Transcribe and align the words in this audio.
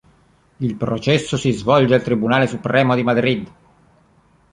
Il 0.57 0.75
processo 0.77 1.37
si 1.37 1.51
svolge 1.51 1.93
al 1.93 2.01
Tribunale 2.01 2.47
supremo 2.47 2.95
di 2.95 3.03
Madrid. 3.03 3.51